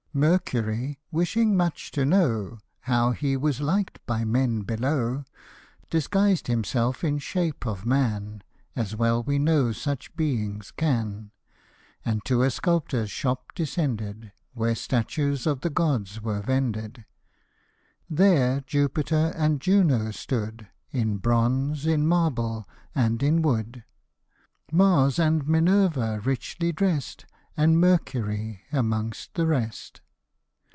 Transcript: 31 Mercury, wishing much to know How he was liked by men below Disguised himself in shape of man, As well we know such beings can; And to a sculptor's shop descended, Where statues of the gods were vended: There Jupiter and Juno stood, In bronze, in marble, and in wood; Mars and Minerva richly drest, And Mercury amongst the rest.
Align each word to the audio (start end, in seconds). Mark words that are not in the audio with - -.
31 0.13 0.29
Mercury, 0.29 0.99
wishing 1.09 1.55
much 1.55 1.89
to 1.89 2.03
know 2.03 2.57
How 2.81 3.11
he 3.11 3.37
was 3.37 3.61
liked 3.61 4.05
by 4.05 4.25
men 4.25 4.63
below 4.63 5.23
Disguised 5.89 6.47
himself 6.47 7.01
in 7.01 7.17
shape 7.17 7.65
of 7.65 7.85
man, 7.85 8.43
As 8.75 8.93
well 8.93 9.23
we 9.23 9.39
know 9.39 9.71
such 9.71 10.13
beings 10.17 10.71
can; 10.71 11.31
And 12.03 12.25
to 12.25 12.41
a 12.43 12.51
sculptor's 12.51 13.09
shop 13.09 13.55
descended, 13.55 14.33
Where 14.53 14.75
statues 14.75 15.47
of 15.47 15.61
the 15.61 15.69
gods 15.69 16.21
were 16.21 16.41
vended: 16.41 17.05
There 18.09 18.59
Jupiter 18.67 19.31
and 19.37 19.61
Juno 19.61 20.11
stood, 20.11 20.67
In 20.91 21.19
bronze, 21.19 21.85
in 21.85 22.05
marble, 22.05 22.67
and 22.93 23.23
in 23.23 23.41
wood; 23.41 23.85
Mars 24.73 25.17
and 25.17 25.47
Minerva 25.47 26.19
richly 26.19 26.73
drest, 26.73 27.25
And 27.57 27.79
Mercury 27.79 28.61
amongst 28.71 29.33
the 29.35 29.45
rest. 29.45 29.99